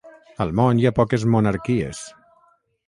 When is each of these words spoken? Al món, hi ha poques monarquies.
Al 0.45 0.53
món, 0.59 0.81
hi 0.81 0.89
ha 0.89 0.93
poques 1.01 1.27
monarquies. 1.37 2.05